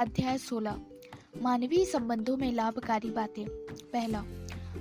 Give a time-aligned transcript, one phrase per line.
[0.00, 0.76] अध्याय 16
[1.42, 3.46] मानवीय संबंधों में लाभकारी बातें।
[3.92, 4.18] पहला,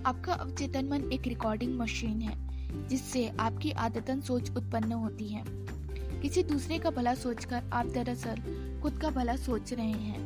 [0.05, 2.35] आपका अवचेतन मन एक रिकॉर्डिंग मशीन है,
[2.87, 5.43] जिससे आपकी आदतन सोच उत्पन्न होती है।
[6.21, 8.35] किसी दूसरे का भला सोचकर आप दरअसल
[8.83, 10.21] खुद का भला सोच रहे हैं।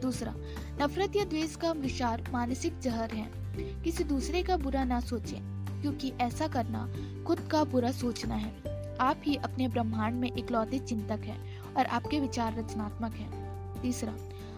[0.00, 0.34] दूसरा,
[0.82, 3.30] नफरत या द्वेष का विचार मानसिक जहर है।
[3.82, 5.40] किसी दूसरे का बुरा ना सोचें,
[5.82, 6.92] क्योंकि ऐसा करना
[7.24, 8.52] खुद का बुरा सोचना है।
[9.00, 13.41] आप ही अपने ब्रह्मांड में इकलौते चिंतक हैं और आपके विचार रचनात्मक हैं।
[13.82, 14.14] तीसरा,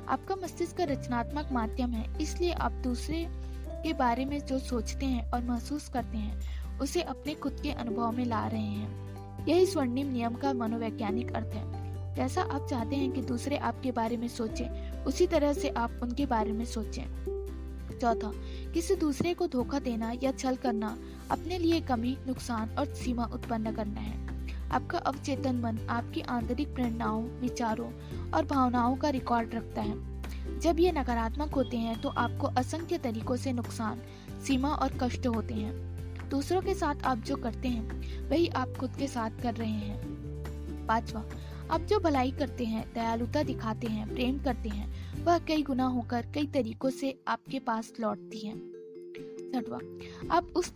[0.09, 3.27] आपका मस्तिष्क रचनात्मक माध्यम है, इसलिए आप दूसरे
[3.70, 6.42] के बारे में जो सोचते हैं और महसूस करते हैं,
[6.78, 9.05] उसे अपने खुद के अनुभव में ला रहे हैं।
[9.47, 14.16] यही स्वर्णिम नियम का मनोवैज्ञानिक अर्थ है। जैसा आप चाहते हैं कि दूसरे आपके बारे
[14.16, 17.05] में सोचें, उसी तरह से आप उनके बारे में सोचें।
[18.00, 18.33] चौथा,
[18.75, 20.98] किसी दूसरे को धोखा देना या छल करना
[21.30, 24.34] अपने लिए कमी, नुकसान और सीमा उत्पन्न करना है।
[24.73, 27.91] आपका अवचेतन मन आपकी आंतरिक प्रेरणाओं, विचारों
[28.31, 30.15] और भावनाओं का रिकॉर्ड रखता है।
[30.61, 34.01] जब ये नकारात्मक होते हैं तो आपको असंख्य तरीकों से नुकसान,
[34.47, 35.95] सीमा और कष्ट होते हैं।
[36.29, 39.98] दूसरों के साथ आप जो करते हैं, वही आप खुद के साथ कर रहे हैं।
[40.87, 41.25] पांचवा,
[41.71, 46.27] आप जो भलाई करते हैं, दयालुता दिखाते हैं, प्रेम करते हैं, वह कई गुना होकर
[46.34, 48.59] कई तरीकों से आपके पास लौटती है।
[49.53, 49.78] छठवा,
[50.37, 50.75] आप उस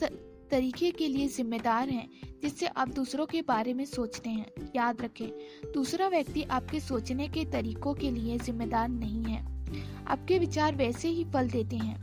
[0.50, 2.10] तरीके के लिए जिम्मेदार हैं,
[2.42, 5.28] जिससे आप दूसरों के बारे में सोचते हैं। याद रखें,
[5.74, 9.66] दूसरा व्यक्ति आपके सोचने के तरीकों के लिए जिम्मेदार नहीं है।
[10.06, 11.96] आपके विचार वैसे ही फल देते हैं।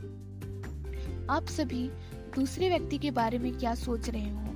[1.30, 1.88] आप सभी
[2.36, 4.46] दूसरे व्यक्ति के बारे में क्या सोच रहे हो?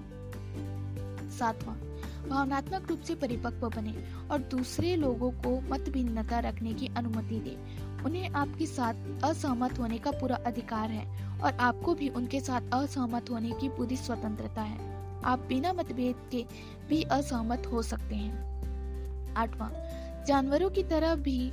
[1.31, 1.77] सातवां,
[2.29, 7.91] भावनात्मक रूप से परिपक्व बने और दूसरे लोगों को मत भिन्नता रखने की अनुमति दें।
[8.05, 13.31] उन्हें आपके साथ असहमत होने का पूरा अधिकार है। और आपको भी उनके साथ असहमत
[13.31, 14.91] होने की पूरी स्वतंत्रता है।
[15.25, 16.47] आप बिना मतभेद के
[16.89, 18.51] भी असहमत हो सकते हैं।
[19.35, 19.71] आठवां,
[20.25, 21.53] जानवरों की तरह भी,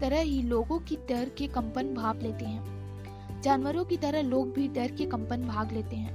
[0.00, 2.76] तरह ही लोगों की डर के कंपन भाप लेते हैं।
[3.42, 6.14] जानवरों की तरह लोग भी डर के कंपन भाग लेते हैं,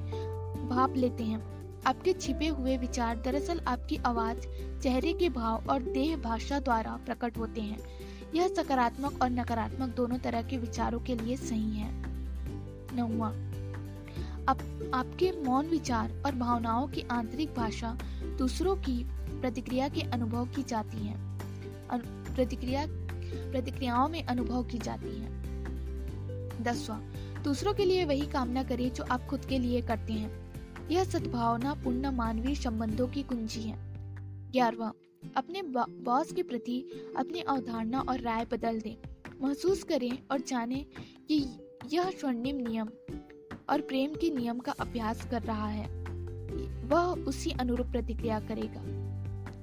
[0.69, 1.51] भाप लेते हैं।
[1.87, 4.39] आपके छिपे हुए विचार दरअसल आपकी आवाज़,
[4.79, 7.79] चेहरे के भाव और देह भाषा द्वारा प्रकट होते हैं।
[8.35, 12.10] यह सकारात्मक और नकारात्मक दोनों तरह के विचारों के लिए सही है।
[12.95, 13.27] नौवा
[14.47, 14.59] आप,
[14.93, 17.97] आपके मौन विचार और भावनाओं की आंतरिक भाषा
[18.37, 19.03] दूसरों की
[19.41, 21.15] प्रतिक्रिया के अनुभव की जाती है।
[22.35, 22.85] प्रतिक्रिया
[23.51, 25.29] प्रतिक्रियाओं में अनुभव की जाती है।
[26.63, 27.01] दसवा
[27.43, 30.51] दूसरों के लिए वही कामना करें जो आप खुद के लिए करते हैं।
[30.89, 33.77] यह सद्भावना पूर्ण मानवीय संबंधों की कुंजी है।
[34.51, 34.93] ग्यारहवा
[35.35, 35.61] अपने
[36.03, 36.79] बॉस के प्रति
[37.17, 38.95] अपनी अवधारणा और राय बदल दें।
[39.41, 40.85] महसूस करें और जानें
[41.27, 41.39] कि
[41.85, 42.89] यह स्वर्णिम नियम
[43.69, 45.87] और प्रेम के नियम का अभ्यास कर रहा है।
[46.85, 48.81] वह उसी अनुरूप प्रतिक्रिया करेगा।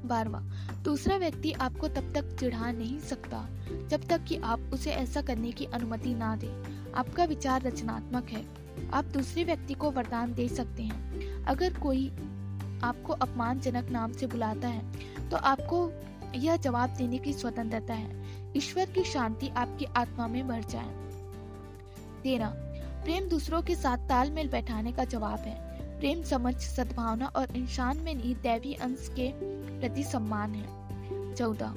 [0.08, 0.40] बारवा,
[0.84, 3.46] दूसरा व्यक्ति आपको तब तक चिढ़ा नहीं सकता
[3.88, 8.44] जब तक कि आप उसे ऐसा करने की अनुमति ना दें। आपका विचार रचनात्मक है।
[8.90, 12.08] आप दूसरे व्यक्ति को वरदान दे सकते हैं। अगर कोई
[12.84, 15.90] आपको अपमानजनक नाम से बुलाता है तो आपको
[16.34, 21.07] यह जवाब देने की स्वतंत्रता है। ईश्वर की शांति आपकी आत्मा में भर जाए।
[22.22, 22.48] तेरह
[23.04, 25.68] प्रेम दूसरों के साथ तालमेल बैठाने का जवाब है।
[26.00, 29.32] प्रेम समझ, सद्भावना और इंसान में निहित दैवी अंश के
[29.80, 31.70] प्रति सम्मान है। चौदह,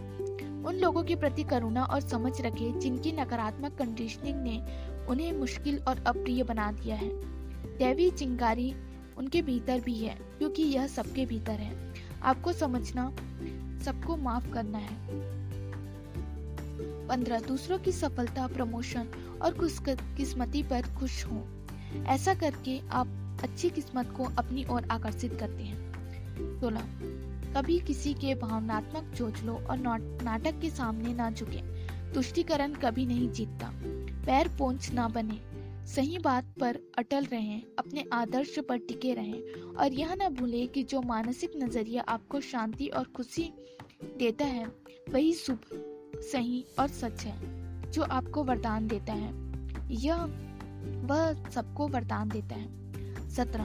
[0.67, 4.61] उन लोगों के प्रति करुणा और समझ रखे जिनकी नकारात्मक कंडीशनिंग ने
[5.07, 7.09] उन्हें मुश्किल और अप्रिय बना दिया है।
[7.77, 8.75] दैवी चिंगारी
[9.17, 13.11] उनके भीतर भी है, क्योंकि यह सबके भीतर है। आपको समझना,
[13.85, 15.40] सबको माफ़ करना है।
[17.11, 19.07] पंद्रह दूसरों की सफलता, प्रमोशन
[19.41, 19.57] और
[20.17, 21.67] किस्मती पर खुश हों।
[22.03, 25.91] ऐसा करके आप अच्छी किस्मत को अपनी ओर आकर्षित करते हैं।
[26.59, 26.81] सोलह,
[27.53, 29.77] कभी किसी के भावनात्मक चोचलों और
[30.23, 33.71] नाटक के सामने ना झुके। तुष्टिकरण कभी नहीं जीतता।
[34.25, 35.41] पैर पोंछ ना बने।
[35.87, 40.83] सही बात पर अटल रहें, अपने आदर्श पर टिके रहें और यह ना भूलें कि
[40.83, 43.53] जो मानसिक नज़रिया आपको शांति और खुशी
[44.03, 44.65] देता है,
[45.09, 45.87] वही शुभ।
[46.21, 49.33] सही और सच है, जो आपको वरदान देता है।
[49.93, 50.15] यह,
[51.05, 52.81] वह सबको वरदान देता है।
[53.29, 53.63] सत्रह,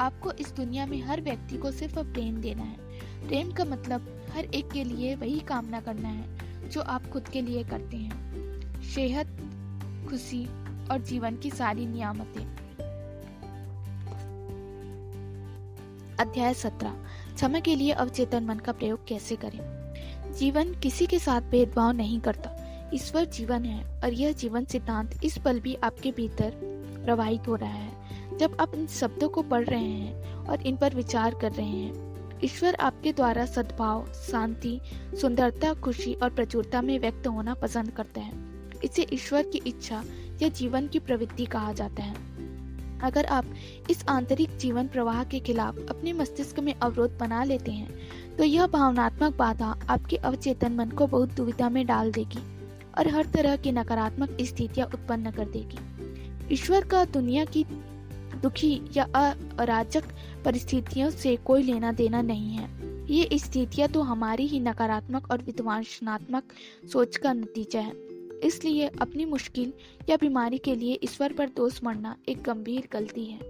[0.00, 2.76] आपको इस दुनिया में हर व्यक्ति को सिर्फ़ प्रेम देना है।
[3.28, 7.42] प्रेम का मतलब हर एक के लिए वही कामना करना है, जो आप खुद के
[7.42, 8.20] लिए करते हैं।
[8.82, 9.26] सेहत,
[10.10, 10.46] खुशी
[10.88, 12.60] और जीवन की सारी नियामतें।
[16.16, 17.04] अध्याय सत्रह,
[17.40, 19.79] समय के लिए अवचेतन मन का प्रयोग कैसे करें?
[20.38, 22.56] जीवन किसी के साथ भेदभाव नहीं करता।
[22.94, 26.52] ईश्वर जीवन है और यह जीवन सिद्धांत इस पल भी आपके भीतर
[27.04, 28.00] प्रवाहित हो रहा है।
[28.38, 32.10] जब आप इन शब्दों को पढ़ रहे हैं और इन पर विचार कर रहे हैं,
[32.44, 34.80] ईश्वर आपके द्वारा सद्भाव, शांति,
[35.20, 40.04] सुंदरता, खुशी और प्रचुरता में व्यक्त होना पसंद करते हैं। इसे ईश्वर की इच्छा
[40.42, 42.30] या जीवन की प्रवृत्ति कहा जाता है।
[43.02, 43.44] अगर आप
[43.90, 47.94] इस आंतरिक जीवन प्रवाह के खिलाफ अपने मस्तिष्क में अवरोध बना लेते हैं
[48.40, 52.38] तो यह भावनात्मक बाधा आपके अवचेतन मन को बहुत दुविधा में डाल देगी
[52.98, 55.78] और हर तरह की नकारात्मक स्थितियाँ उत्पन्न कर देगी।
[56.54, 57.64] ईश्वर का दुनिया की
[58.42, 59.04] दुखी या
[59.58, 60.04] अराजक
[60.44, 62.68] परिस्थितियों से कोई लेना देना नहीं है।
[63.14, 66.44] ये स्थितियाँ तो हमारी ही नकारात्मक और विध्वंसनात्मक
[66.92, 67.92] सोच का नतीजा है।
[68.44, 69.72] इसलिए अपनी मुश्किल
[70.10, 73.49] या बीमारी के लिए ईश्वर पर दोष मरना एक गंभीर गलती है।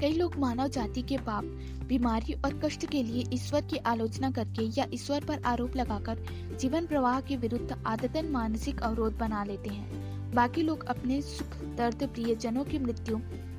[0.00, 1.44] कई लोग मानव जाति के पाप,
[1.86, 6.18] बीमारी और कष्ट के लिए ईश्वर की आलोचना करके या ईश्वर पर आरोप लगाकर
[6.60, 12.02] जीवन प्रवाह के विरुद्ध आदतन मानसिक अवरोध बना लेते हैं। बाकी लोग अपने सुख, दर्द,
[12.02, 13.16] प्रियजनों की मृत्यु,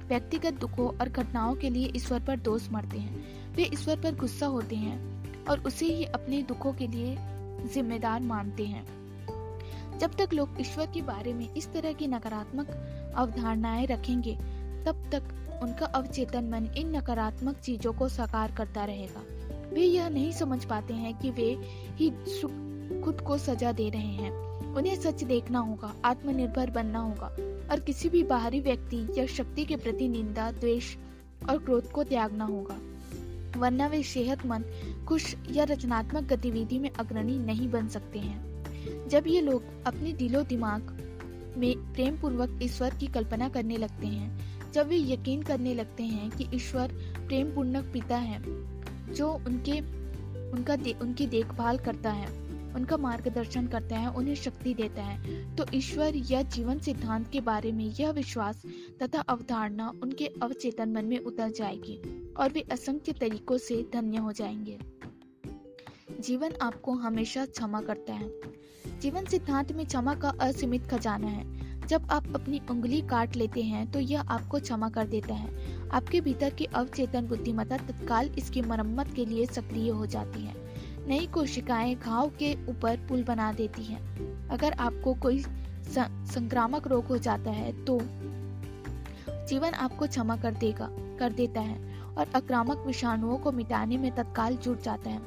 [0.07, 4.45] व्यक्तिगत दुखों और घटनाओं के लिए ईश्वर पर दोष मरते हैं। वे ईश्वर पर गुस्सा
[4.45, 7.15] होते हैं और उसे ही अपने दुखों के लिए
[7.73, 8.85] जिम्मेदार मानते हैं।
[9.99, 12.67] जब तक लोग ईश्वर के बारे में इस तरह की नकारात्मक
[13.15, 14.35] अवधारणाएँ रखेंगे,
[14.85, 19.23] तब तक उनका अवचेतन मन इन नकारात्मक चीज़ों को साकार करता रहेगा।
[19.73, 21.57] वे यह नहीं समझ पाते हैं कि वे
[21.95, 22.09] ही
[23.01, 24.31] खुद को सजा दे रहे हैं।
[24.75, 27.27] उन्हें सच देखना होगा, आत्मनिर्भर बनना होगा,
[27.71, 30.95] और किसी भी बाहरी व्यक्ति या शक्ति के प्रति निंदा, द्वेष
[31.49, 32.77] और क्रोध को त्यागना होगा।
[33.59, 34.65] वरना वे सेहतमंद,
[35.07, 38.51] खुश या रचनात्मक गतिविधि में अग्रणी नहीं बन सकते हैं।
[39.09, 40.97] जब ये लोग अपने दिलो दिमाग
[41.57, 46.31] में प्रेम पूर्वक ईश्वर की कल्पना करने लगते हैं जब वे यकीन करने लगते हैं
[46.31, 46.87] कि ईश्वर
[47.27, 48.41] प्रेम पूर्णक पिता है
[49.13, 50.01] जो उनके
[50.51, 52.41] उनका दे, उनकी देखभाल करता है
[52.75, 57.71] उनका मार्गदर्शन करता है उन्हें शक्ति देता है तो ईश्वर या जीवन सिद्धांत के बारे
[57.71, 58.63] में यह विश्वास
[59.03, 62.01] तथा अवधारणा उनके अवचेतन मन में उतर जाएगी
[62.37, 64.79] और वे असंख्य तरीकों से धन्य हो जाएँगे।
[66.19, 68.31] जीवन आपको हमेशा क्षमा करता है।
[68.99, 73.85] जीवन सिद्धांत में क्षमा का असीमित खजाना है। जब आप अपनी उंगली काट लेते हैं
[73.91, 79.13] तो यह आपको क्षमा कर देता है। आपके भीतर की अवचेतन बुद्धिमत्ता तत्काल इसकी मरम्मत
[79.15, 80.55] के लिए सक्रिय हो जाती है।
[81.07, 85.43] नई कोशिकाएँ घाव के ऊपर पुल बना देती हैं। अगर आपको कोई
[85.87, 87.99] संक्रामक रोग हो जाता है तो
[89.47, 90.87] जीवन आपको क्षमा कर देगा,
[91.19, 91.79] कर देता है
[92.17, 95.21] और आक्रामक विषाणुओं को मिटाने में तत्काल जुट जाता है।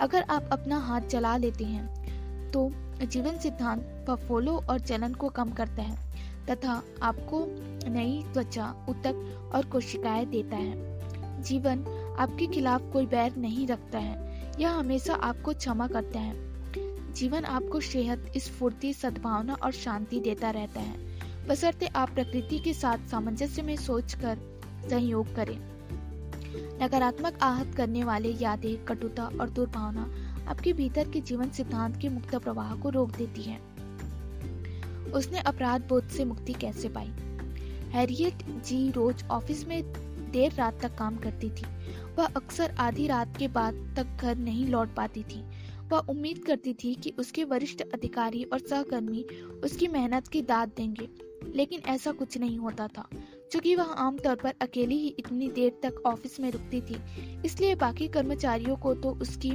[0.00, 2.68] अगर आप अपना हाथ जला लेते हैं तो
[3.06, 5.98] जीवन सिद्धांत फफोलो और जलन को कम करता है,
[6.50, 7.46] तथा आपको
[7.90, 11.00] नई त्वचा, उतक और कोशिकाएँ देता है।
[11.42, 11.84] जीवन
[12.18, 16.50] आपके खिलाफ कोई बैर नहीं रखता है, यह हमेशा आपको क्षमा करता है।
[17.12, 21.10] जीवन आपको सेहत, स्फूर्ति, सद्भावना और शांति देता रहता है।
[21.46, 24.38] बसरते आप प्रकृति के साथ सामंजस्य में सोचकर
[24.90, 25.70] सहयोग करें।
[26.82, 32.34] नकारात्मक आहत करने वाले यादें, कटुता और दुर्भावना आपके भीतर के जीवन सिद्धांत के मुक्त
[32.34, 33.58] प्रवाह को रोक देती है।
[35.12, 37.10] उसने अपराध बोध से मुक्ति कैसे पाई?
[37.90, 39.82] हैरियट जी रोज ऑफ़िस में
[40.32, 41.64] देर रात तक काम करती थी।
[42.18, 45.42] वह अक्सर आधी रात के बाद तक घर नहीं लौट पाती थी।
[45.88, 49.22] वह उम्मीद करती थी कि उसके वरिष्ठ अधिकारी और सहकर्मी
[49.64, 51.08] उसकी मेहनत की दाद देंगे,
[51.54, 53.08] लेकिन ऐसा कुछ नहीं होता था।
[53.50, 56.96] क्योंकि वह आमतौर पर अकेली ही इतनी देर तक ऑफ़िस में रुकती थी,
[57.44, 59.50] इसलिए बाकी कर्मचारियों को तो उसकी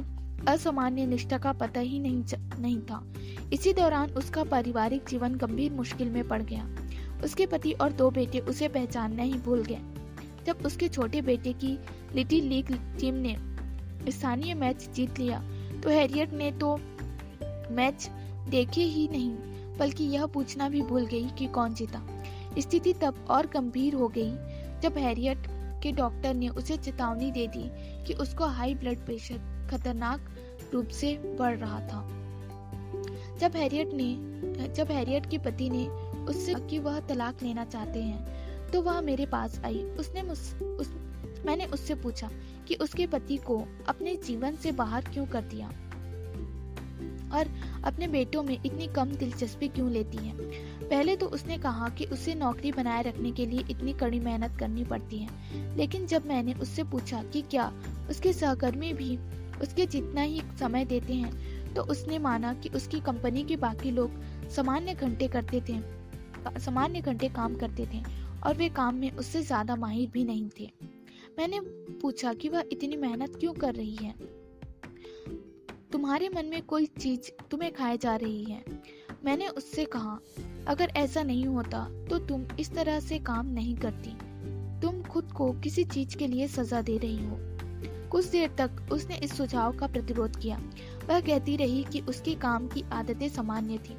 [0.48, 2.22] असामान्य निष्ठा का पता ही नहीं
[2.60, 3.02] नहीं था।
[3.52, 6.68] इसी दौरान उसका पारिवारिक जीवन गंभीर मुश्किल में पड़ गया।
[7.24, 9.80] उसके पति और दो बेटे उसे पहचानना ही भूल गए।
[10.46, 11.78] जब उसके छोटे बेटे की
[12.14, 13.36] लिटिल लीग टीम ने
[14.10, 15.40] स्थानीय मैच जीत लिया
[15.82, 16.76] तो हैरियट ने तो
[17.70, 18.08] मैच
[18.50, 19.30] देखे ही नहीं,
[19.78, 22.06] बल्कि यह पूछना भी भूल गई कि कौन जीता।
[22.58, 24.30] स्थिति तब और गंभीर हो गई
[24.82, 25.46] जब हैरियट
[25.82, 27.68] के डॉक्टर ने उसे चेतावनी दे दी
[28.06, 30.30] कि उसको हाई ब्लड प्रेशर खतरनाक
[30.74, 32.02] रूप से बढ़ रहा था।
[33.38, 35.86] जब हैरियट ने जब हैरियट के पति ने
[36.24, 40.94] उससे कि वह तलाक लेना चाहते हैं तो वह मेरे पास आई। उसने मुझ उस,
[41.46, 42.30] मैंने उससे पूछा
[42.68, 45.68] कि उसके पति को अपने जीवन से बाहर क्यों कर दिया?
[47.32, 47.48] और
[47.84, 50.32] अपने बेटों में इतनी कम दिलचस्पी क्यों लेती है?
[50.88, 54.84] पहले तो उसने कहा कि उसे नौकरी बनाए रखने के लिए इतनी कड़ी मेहनत करनी
[54.84, 57.72] पड़ती है। लेकिन जब मैंने उससे पूछा कि क्या
[58.10, 59.18] उसके सहकर्मी भी
[59.62, 64.20] उसके जितना ही समय देते हैं तो उसने माना कि उसकी कंपनी के बाकी लोग
[64.50, 65.80] सामान्य घंटे करते थे,
[66.60, 68.02] सामान्य घंटे काम करते थे
[68.46, 70.70] और वे काम में उससे ज़्यादा माहिर भी नहीं थे।
[71.38, 71.60] मैंने
[72.00, 74.14] पूछा कि वह इतनी मेहनत क्यों कर रही है?
[75.92, 78.62] तुम्हारे मन में कोई चीज़ तुम्हें खाए जा रही है?
[79.24, 80.18] मैंने उससे कहा,
[80.68, 84.16] अगर ऐसा नहीं होता तो तुम इस तरह से काम नहीं करती।
[84.80, 87.36] तुम खुद को किसी चीज़ के लिए सजा दे रही हो।
[88.10, 90.60] कुछ देर तक उसने इस सुझाव का प्रतिरोध किया।
[91.08, 93.94] वह कहती रही कि उसके काम की आदतें सामान्य थी।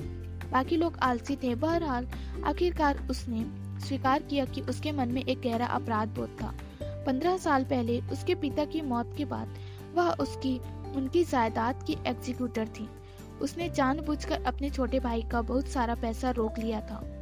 [0.51, 2.07] बाकी लोग आलसी थे। बहरहाल,
[2.45, 3.45] आखिरकार उसने
[3.87, 8.35] स्वीकार किया कि उसके मन में एक गहरा अपराध बोध था। पंद्रह साल पहले उसके
[8.35, 9.55] पिता की मौत के बाद
[9.95, 10.59] वह उसकी,
[10.95, 12.89] उनकी जायदाद की एग्जीक्यूटर थी।
[13.41, 17.13] उसने जानबूझकर अपने छोटे भाई का बहुत सारा पैसा रोक लिया था।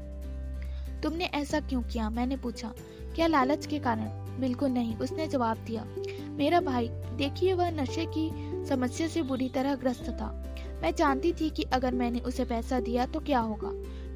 [1.04, 2.10] तुमने ऐसा क्यों किया?
[2.10, 2.74] मैंने पूछा।
[3.16, 4.06] क्या लालच के कारण?
[4.40, 5.86] बिल्कुल नहीं। उसने जवाब दिया।
[6.36, 8.32] मेरा भाई, देखिए वह नशे की
[8.66, 13.06] समस्या से बुरी तरह ग्रस्त था। मैं जानती थी कि अगर मैंने उसे पैसा दिया
[13.06, 13.70] तो क्या होगा।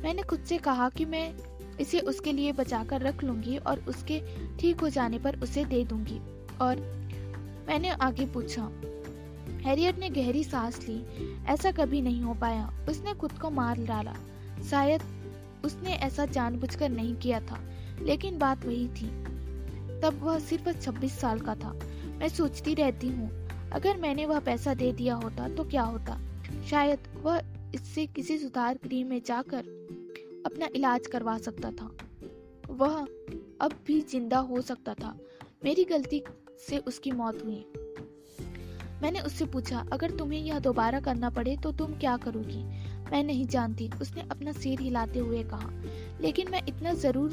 [0.03, 1.33] मैंने खुद से कहा कि मैं
[1.79, 4.21] इसे उसके लिए बचाकर रख लूँगी और उसके
[4.57, 6.19] ठीक हो जाने पर उसे दे दूँगी।
[6.61, 6.77] और
[7.67, 8.71] मैंने आगे पूछा
[9.49, 11.05] हैरियट ने गहरी सांस ली।
[11.45, 14.13] ऐसा कभी नहीं हो पाया। उसने खुद को मार डाला।
[14.69, 15.01] शायद
[15.65, 17.59] उसने ऐसा जानबूझकर नहीं किया था।
[18.01, 19.07] लेकिन बात वही थी।
[20.01, 21.79] तब वह सिर्फ़ 26 साल का था।
[22.19, 23.29] मैं सोचती रहती हूँ,
[23.73, 26.17] अगर मैंने वह पैसा दे दिया होता तो क्या होता?
[26.69, 27.41] शायद वह
[27.75, 29.67] इससे किसी सुधार गृह में जाकर
[30.45, 31.89] अपना इलाज करवा सकता था।
[32.69, 32.99] वह
[33.61, 35.15] अब भी ज़िंदा हो सकता था।
[35.63, 36.21] मेरी गलती
[36.69, 37.65] से उसकी मौत हुई।
[39.01, 42.63] मैंने उससे पूछा, अगर तुम्हें यह दोबारा करना पड़े तो तुम क्या करोगी?
[43.11, 45.69] मैं नहीं जानती, उसने अपना सिर हिलाते हुए कहा।
[46.21, 47.31] लेकिन मैं इतना ज़रूर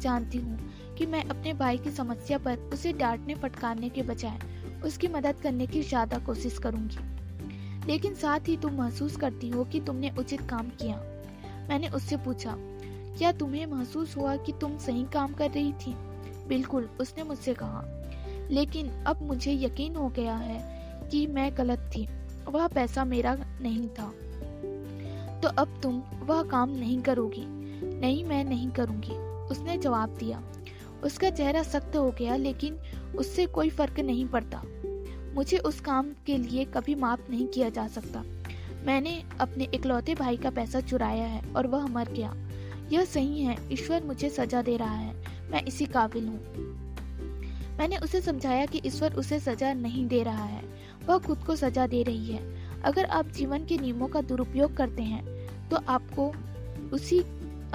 [0.00, 0.58] जानती हूँ
[0.98, 4.38] कि मैं अपने भाई की समस्या पर उसे डांटने फटकारने के बजाय
[4.84, 6.98] उसकी मदद करने की ज़्यादा कोशिश करूँगी।
[7.86, 10.96] लेकिन साथ ही तुम महसूस करती हो कि तुमने उचित काम किया।
[11.68, 12.54] मैंने उससे पूछा,
[13.18, 15.94] क्या तुम्हें महसूस हुआ कि तुम सही काम कर रही थी?
[16.48, 17.84] बिल्कुल, उसने मुझसे कहा।
[18.50, 20.60] लेकिन अब मुझे यकीन हो गया है
[21.10, 22.08] कि मैं गलत थी।
[22.48, 24.12] वह पैसा मेरा नहीं था।
[25.40, 27.44] तो अब तुम वह काम नहीं करोगी।
[28.00, 29.12] नहीं, मैं नहीं करूँगी,
[29.50, 30.42] उसने जवाब दिया।
[31.04, 32.78] उसका चेहरा सख्त हो गया, लेकिन
[33.16, 34.62] उससे कोई फ़र्क नहीं पड़ता।
[35.34, 38.24] मुझे उस काम के लिए कभी माफ़ नहीं किया जा सकता।
[38.86, 42.34] मैंने अपने इकलौते भाई का पैसा चुराया है और वह मर गया।
[42.92, 45.14] यह सही है, ईश्वर मुझे सजा दे रहा है।
[45.50, 46.40] मैं इसी काबिल हूँ।
[47.78, 50.62] मैंने उसे समझाया कि ईश्वर उसे सजा नहीं दे रहा है।
[51.06, 55.02] वह खुद को सजा दे रही है। अगर आप जीवन के नियमों का दुरुपयोग करते
[55.02, 56.32] हैं तो आपको
[56.92, 57.20] उसी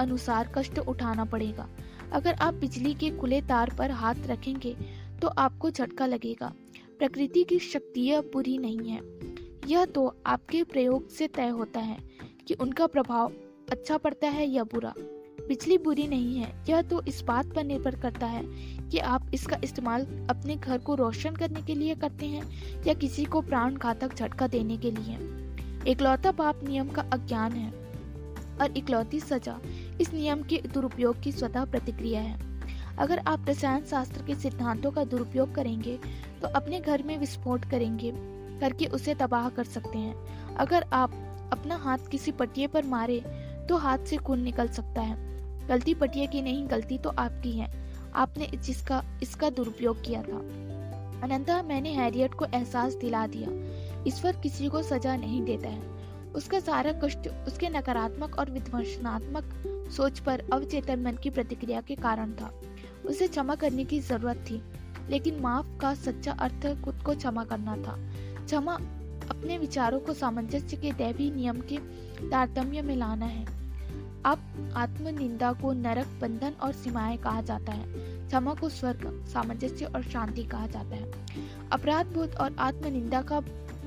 [0.00, 1.68] अनुसार कष्ट उठाना पड़ेगा।
[2.14, 4.76] अगर आप बिजली के खुले तार पर हाथ रखेंगे
[5.22, 6.52] तो आपको झटका लगेगा।
[6.98, 9.00] प्रकृति की शक्तियाँ बुरी नहीं है।
[9.68, 11.98] यह तो आपके प्रयोग से तय होता है
[12.48, 13.32] कि उनका प्रभाव
[13.70, 14.94] अच्छा पड़ता है या बुरा।
[15.48, 18.42] बिजली बुरी नहीं है। यह तो इस बात पर निर्भर करता है
[18.88, 23.24] कि आप इसका इस्तेमाल अपने घर को रोशन करने के लिए करते हैं या किसी
[23.24, 27.70] को प्राण घातक झटका देने के लिए। इकलौता पाप नियम का अज्ञान है
[28.60, 29.58] और इकलौती सजा
[30.00, 32.38] इस नियम के दुरुपयोग की स्वतः प्रतिक्रिया है।
[32.98, 35.98] अगर आप रसायन शास्त्र के सिद्धांतों का दुरुपयोग करेंगे
[36.42, 38.12] तो अपने घर में विस्फोट करेंगे,
[38.60, 41.12] करके उसे तबाह कर सकते हैं। अगर आप
[41.52, 43.20] अपना हाथ किसी पटिए पर मारे
[43.68, 45.16] तो हाथ से खून निकल सकता है।
[45.68, 47.72] गलती पटिया की नहीं, गलती तो आपकी है।
[48.14, 50.38] आपने जिसका, इसका दुरुपयोग किया था।
[51.22, 53.48] अनंतः, मैंने हैरियट को एहसास दिला दिया।
[54.06, 55.82] ईश्वर किसी को सजा नहीं देता है।
[56.36, 62.32] उसका सारा कष्ट उसके नकारात्मक और विध्वंसनात्मक सोच पर अवचेतन मन की प्रतिक्रिया के कारण
[62.32, 62.60] था।
[63.06, 64.62] उसे क्षमा करने की ज़रूरत थी,
[65.10, 67.96] लेकिन माफ़ का सच्चा अर्थ खुद को क्षमा करना था।
[68.44, 68.74] क्षमा
[69.30, 71.76] अपने विचारों को सामंजस्य के दैवी नियम के
[72.30, 73.44] तारतम्य में लाना है।
[74.24, 77.84] अब आत्मनिंदा को नरक बंधन और सीमाएँ कहा जाता है।
[78.26, 81.12] क्षमा को स्वर्ग, सामंजस्य और शांति कहा जाता है।
[81.72, 83.40] अपराध बोध और आत्मनिंदा का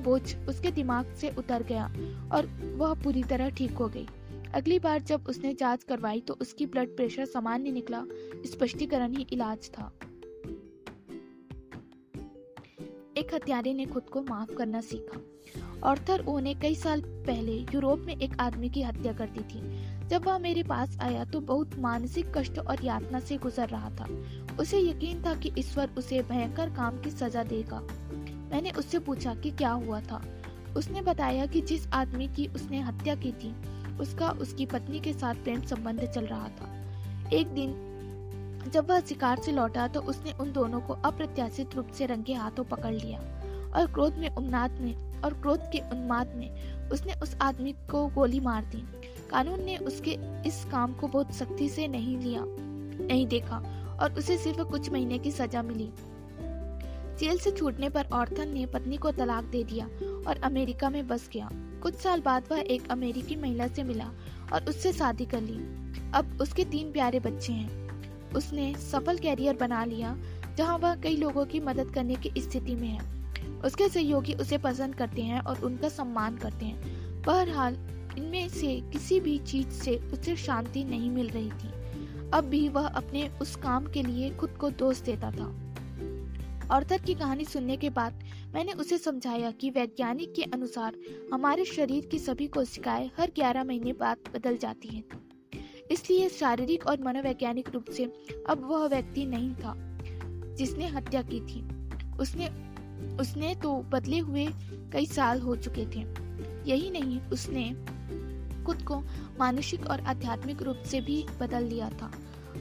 [0.04, 1.84] बोझ उसके दिमाग से उतर गया
[2.32, 4.08] और वह पूरी तरह ठीक हो गई।
[4.54, 8.04] अगली बार जब उसने जाँच करवाई तो उसकी ब्लड प्रेशर सामान्य निकला,
[8.46, 9.92] स्पष्टीकरण ही इलाज था।
[13.16, 15.20] एक हत्यारे ने खुद को माफ़ करना सीखा।
[15.82, 19.60] ऑर्थर ओ ने कई साल पहले यूरोप में एक आदमी की हत्या कर दी थी।
[20.08, 24.06] जब वह मेरे पास आया तो बहुत मानसिक कष्ट और यातना से गुजर रहा था।
[24.60, 27.80] उसे यकीन था कि ईश्वर उसे भयंकर काम की सजा देगा।
[28.52, 30.24] मैंने उससे पूछा कि क्या हुआ था?
[30.76, 33.54] उसने बताया कि जिस आदमी की उसने हत्या की थी
[34.00, 36.74] उसका, उसकी पत्नी के साथ प्रेम संबंध चल रहा था।
[37.32, 37.84] एक दिन,
[38.72, 42.64] जब वह शिकार से लौटा तो उसने उन दोनों को अप्रत्याशित रूप से रंगे हाथों
[42.64, 43.18] पकड़ लिया
[43.76, 48.40] और क्रोध में उन्माद में, और क्रोध के उन्माद में उसने उस आदमी को गोली
[48.40, 48.84] मार दी।
[49.30, 50.16] कानून ने उसके
[50.48, 53.56] इस काम को बहुत सख्ती से नहीं लिया, नहीं देखा
[54.02, 55.90] और उसे सिर्फ़ कुछ महीने की सजा मिली।
[57.18, 59.86] जेल से छूटने पर ऑर्थन ने पत्नी को तलाक दे दिया
[60.28, 64.10] और अमेरिका में बस गया। कुछ साल बाद वह एक अमेरिकी महिला से मिला
[64.52, 65.78] और उससे शादी कर ली।
[66.14, 67.88] अब उसके तीन प्यारे बच्चे हैं।
[68.32, 70.16] उसने सफल कैरियर बना लिया,
[70.56, 73.18] जहाँ वह कई लोगों की मदद करने की स्थिति में है।
[73.60, 76.82] उसके सहयोगी उसे पसंद करते हैं और उनका सम्मान करते हैं।
[77.22, 77.74] बहरहाल,
[78.18, 81.68] इनमें से किसी भी चीज़ से उसे शांति नहीं मिल रही थी।
[82.30, 85.67] अब भी वह अपने उस काम के लिए खुद को दोष देता था।
[86.70, 90.94] ऑर्थर की कहानी सुनने के बाद मैंने उसे समझाया कि वैज्ञानिक के अनुसार
[91.32, 95.04] हमारे शरीर की सभी कोशिकाएँ हर 11 महीने बाद बदल जाती हैं।
[95.90, 98.04] इसलिए शारीरिक और मनोवैज्ञानिक रूप से
[98.48, 99.74] अब वह व्यक्ति नहीं था
[100.54, 101.62] जिसने हत्या की थी।
[102.16, 102.68] उसने
[103.20, 104.48] उसने तो बदले हुए
[104.92, 106.00] कई साल हो चुके थे।
[106.70, 107.64] यही नहीं, उसने
[108.64, 109.00] खुद को
[109.38, 112.12] मानसिक और आध्यात्मिक रूप से भी बदल लिया था।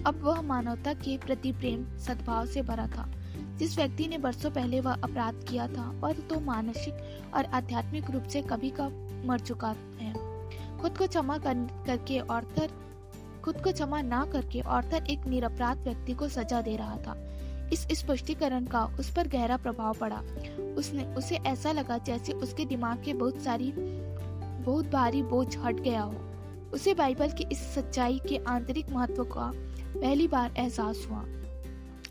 [0.06, 3.27] अब वह मानवता के प्रति प्रेम, सद्भाव से भरा था।
[3.58, 8.24] जिस व्यक्ति ने बरसों पहले वह अपराध किया था और तो मानसिक और आध्यात्मिक रूप
[8.24, 8.90] से कभी का
[9.26, 10.14] मर चुका है।
[10.78, 12.72] खुद को क्षमा कर, करके ऑर्थर
[13.44, 17.16] खुद को क्षमा ना करके ऑर्थर एक निरपराध व्यक्ति को सजा दे रहा था।
[17.74, 20.22] इस स्पष्टीकरण का उस पर गहरा प्रभाव पड़ा।
[20.78, 26.02] उसने उसे ऐसा लगा जैसे उसके दिमाग के बहुत सारी बहुत भारी बोझ हट गया
[26.02, 26.16] हो।
[26.74, 29.52] उसे बाइबल की इस सच्चाई के आंतरिक महत्व का
[30.02, 31.20] पहली बार एहसास हुआ।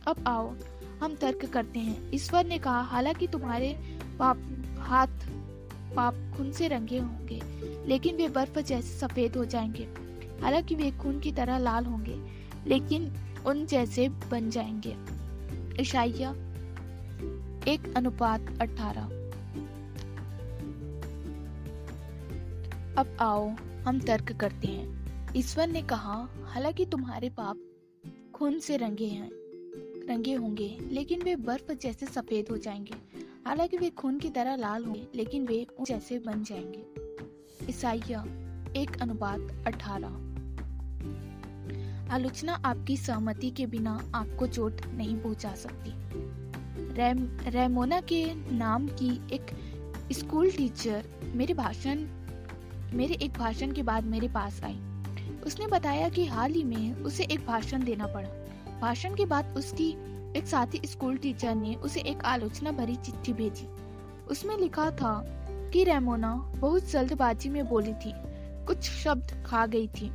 [0.09, 0.55] अब आओ
[1.03, 4.39] हम तर्क करते हैं। ईश्वर ने कहा, हालाँकि तुम्हारे पाप,
[4.79, 5.07] हाथ,
[5.97, 7.43] पाप खून से रंगे होंगे,
[7.87, 9.89] लेकिन वे बर्फ़ जैसे सफ़ेद हो जाएँगे।
[10.43, 12.27] हालाँकि वे खून की तरह लाल होंगे,
[12.67, 13.13] लेकिन
[13.47, 14.97] उन जैसे बन जाएँगे।
[15.83, 16.31] ईशाइया
[17.69, 19.03] एक अनुपात अठारह।
[22.99, 23.49] अब आओ,
[23.89, 27.59] हम तर्क करते हैं। ईश्वर ने कहा, हालाँकि तुम्हारे पाप
[28.35, 29.31] खून से रंगे हैं
[30.09, 32.95] रंगे होंगे, लेकिन वे बर्फ़ जैसे सफ़ेद हो जाएँगे।
[33.47, 36.85] हालाँकि वे खून की तरह लाल होंगे, लेकिन वे जैसे बन जाएँगे।
[37.71, 38.25] ईसाइया
[38.77, 40.27] एक अनुपात अठारह।
[42.15, 45.93] आलोचना आपकी सहमति के बिना आपको चोट नहीं पहुँचा सकती।
[46.95, 49.47] रैम, रेमोना के नाम की एक
[50.13, 52.07] स्कूल टीचर मेरे भाषण,
[52.93, 54.81] मेरे एक भाषण के बाद मेरे पास आई।
[55.47, 58.46] उसने बताया कि हाल ही में उसे एक भाषण देना पड़ा।
[58.81, 59.91] भाषण के बाद उसकी
[60.37, 63.67] एक साथी स्कूल टीचर ने उसे एक आलोचना भरी चिट्ठी भेजी।
[64.31, 65.23] उसमें लिखा था
[65.73, 68.13] कि रेमोना बहुत जल्दबाजी में बोली थी,
[68.67, 70.11] कुछ शब्द खा गई थी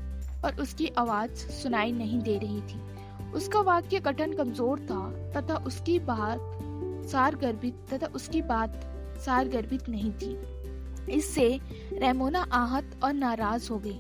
[0.46, 2.80] और उसकी आवाज़ सुनाई नहीं दे रही थी।
[3.32, 6.40] उसका वाक्य कठन कमज़ोर था, तथा उसकी बात
[7.12, 8.82] सार गर्भित तथा उसकी बात
[9.26, 10.38] सार गर्भित नहीं थी।
[11.10, 11.60] इससे
[11.94, 14.00] रेमोना आहत और नाराज़ हो गई।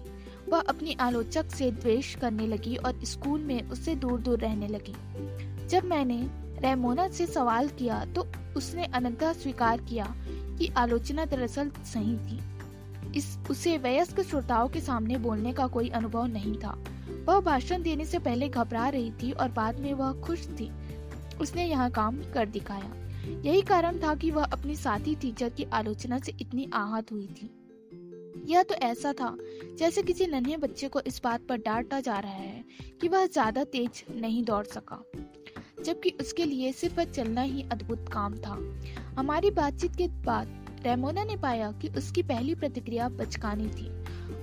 [0.52, 4.96] वह अपनी आलोचक से द्वेष करने लगी और स्कूल में उससे दूर दूर रहने लगी।
[5.68, 6.22] जब मैंने
[6.62, 8.26] रेमोना से सवाल किया तो
[8.58, 10.16] उसने अनंतः स्वीकार किया
[10.60, 12.40] कि आलोचना दरअसल सही थी।
[13.16, 16.78] इस, उसे वयस्क श्रोताओं के सामने बोलने का कोई अनुभव नहीं था।
[17.26, 20.72] वह भाषण देने से पहले घबरा रही थी और बाद में वह खुश थी।
[21.42, 22.94] उसने यहाँ काम कर दिखाया।
[23.46, 27.61] यही कारण था कि वह अपनी साथी टीचर की आलोचना से इतनी आहत हुई थी।
[28.48, 29.36] यह तो ऐसा था,
[29.80, 32.63] जैसे किसी नन्हे बच्चे को इस बात पर डांटा जा रहा है
[33.02, 35.02] कि वह ज़्यादा तेज नहीं दौड़ सका,
[35.84, 38.58] जबकि उसके लिए सिर्फ़ चलना ही अद्भुत काम था।
[39.17, 43.89] हमारी बातचीत के बाद रेमोना ने पाया कि उसकी पहली प्रतिक्रिया बचकानी थी।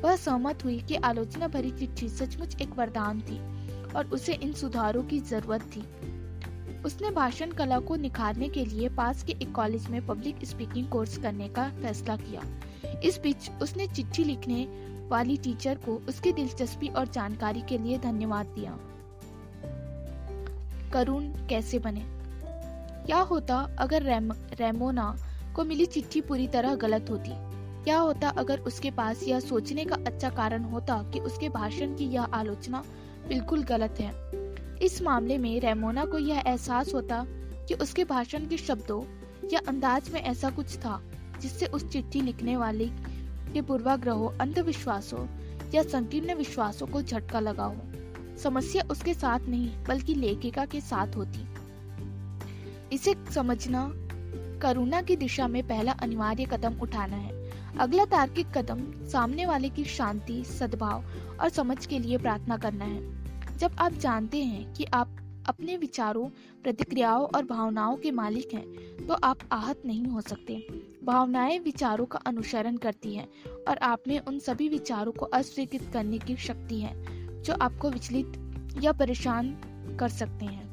[0.03, 3.38] वह सहमत हुई कि आलोचना भरी चिट्ठी सचमुच एक वरदान थी
[3.96, 5.85] और उसे इन सुधारों की ज़रूरत थी।
[6.85, 11.16] उसने भाषण कला को निखारने के लिए पास के एक कॉलेज में पब्लिक स्पीकिंग कोर्स
[11.18, 12.42] करने का फैसला किया
[13.04, 14.64] इस बीच उसने चिट्ठी लिखने
[15.08, 18.78] वाली टीचर को उसकी दिलचस्पी और जानकारी के लिए धन्यवाद दिया।
[20.92, 22.02] करुण कैसे बने?
[23.06, 25.16] क्या होता अगर रेम, रेमोना
[25.56, 27.30] को मिली चिट्ठी पूरी तरह गलत होती?
[27.84, 32.04] क्या होता अगर उसके पास यह सोचने का अच्छा कारण होता कि उसके भाषण की
[32.04, 32.84] यह आलोचना
[33.28, 34.12] बिल्कुल गलत है?
[34.82, 37.24] इस मामले में रेमोना को यह एहसास होता
[37.68, 39.02] कि उसके भाषण के शब्दों
[39.52, 41.02] या अंदाज में ऐसा कुछ था।
[41.40, 42.87] जिससे उस चिट्ठी लिखने वाले
[43.53, 45.27] के पूर्वाग्रहों, अंधविश्वासों
[45.74, 47.77] या संकीर्ण विश्वासों को झटका लगा हो।
[48.42, 51.48] समस्या उसके साथ नहीं, बल्कि लेखिका के साथ होती।
[52.92, 53.92] इसे समझना,
[54.62, 59.85] करुणा की दिशा में पहला अनिवार्य कदम उठाना है। अगला तार्किक कदम, सामने वाले की
[59.85, 61.05] शांति, सद्भाव
[61.40, 63.18] और समझ के लिए प्रार्थना करना है।
[63.57, 65.09] जब आप जानते हैं कि आप
[65.48, 66.28] अपने विचारों,
[66.62, 70.66] प्रतिक्रियाओं और भावनाओं के मालिक हैं तो आप आहत नहीं हो सकते।
[71.04, 73.28] भावनाएँ विचारों का अनुसरण करती हैं
[73.68, 78.32] और आप में उन सभी विचारों को अस्वीकृत करने की शक्ति है, जो आपको विचलित
[78.82, 79.50] या परेशान
[80.00, 80.66] कर सकते हैं।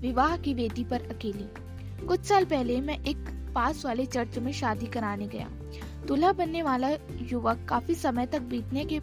[0.00, 1.48] विवाह की वेदी पर अकेली।
[2.06, 5.48] कुछ साल पहले मैं एक पास वाले चर्च में शादी कराने गया।
[6.06, 6.90] दूल्हा बनने वाला
[7.22, 9.00] युवक काफ़ी समय तक बीतने के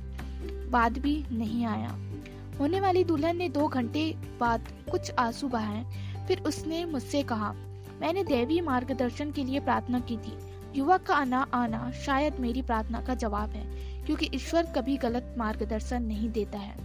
[0.69, 2.12] बाद भी नहीं आया।
[2.60, 5.84] होने वाली दुल्हन ने दो घंटे बाद कुछ आँसू बहाए।
[6.28, 7.54] फिर उसने मुझसे कहा,
[8.02, 10.38] मैंने देवी मार्गदर्शन के लिए प्रार्थना की थी।
[10.76, 13.66] युवक का आना आना शायद मेरी प्रार्थना का जवाब है,
[14.06, 16.76] क्योंकि ईश्वर कभी गलत मार्गदर्शन नहीं देता है।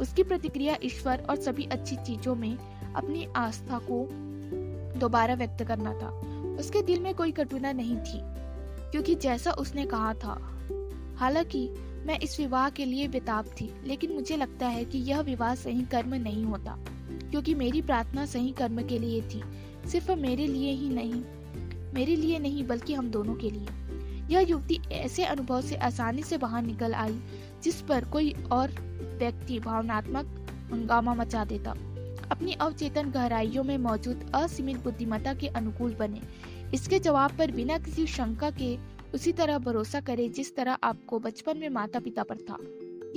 [0.00, 2.56] उसकी प्रतिक्रिया ईश्वर और सभी अच्छी चीज़ों में
[2.94, 4.06] अपनी आस्था को
[4.98, 6.08] दोबारा व्यक्त करना था।
[6.60, 8.20] उसके दिल में कोई कटुना नहीं थी,
[8.90, 10.38] क्योंकि जैसा उसने कहा था,
[11.16, 11.68] हालाँकि
[12.06, 15.82] मैं इस विवाह के लिए बेताब थी, लेकिन मुझे लगता है कि यह विवाह सही
[15.82, 16.76] कर्म नहीं होता,
[17.30, 19.42] क्योंकि मेरी प्रार्थना सही कर्म के लिए थी,
[19.88, 21.22] सिर्फ़ मेरे लिए ही नहीं,
[21.94, 23.66] मेरे लिए नहीं, बल्कि हम दोनों के लिए।
[24.30, 27.18] यह युवती ऐसे अनुभव से आसानी से बाहर निकल आई,
[27.64, 28.70] जिस पर कोई और
[29.18, 30.26] व्यक्ति भावनात्मक
[30.72, 31.70] हंगामा मचा देता।
[32.30, 36.20] अपनी अवचेतन गहराइयों में मौजूद असीमित बुद्धिमत्ता के अनुकूल बने।
[36.74, 38.76] इसके जवाब पर बिना किसी शंका के
[39.14, 42.58] उसी तरह भरोसा करे जिस तरह आपको बचपन में माता पिता पर था।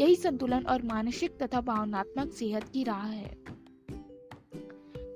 [0.03, 3.37] यही संतुलन और मानसिक तथा भावनात्मक सेहत की राह है।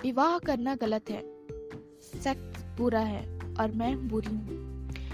[0.04, 1.22] विवाह करना गलत है।
[2.24, 4.74] सेक्स बुरा है और मैं बुरी हूँ।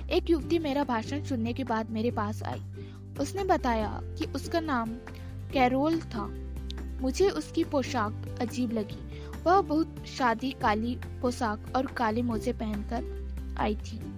[0.09, 2.61] एक युवती मेरा भाषण सुनने के बाद मेरे पास आई।
[3.19, 4.89] उसने बताया कि उसका नाम
[5.53, 6.49] कैरोल था।
[7.01, 13.75] मुझे उसकी पोशाक अजीब लगी। वह बहुत शादी काली पोशाक और काले मोजे पहनकर आई
[13.75, 14.08] थी।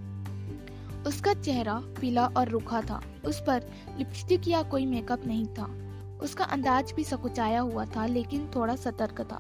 [1.08, 3.64] उसका चेहरा पीला और रूखा था। उस पर
[3.98, 5.78] लिपस्टिक या कोई मेकअप नहीं था।
[6.22, 9.40] उसका अंदाज भी सकुचाया हुआ था, लेकिन थोड़ा सतर्क था।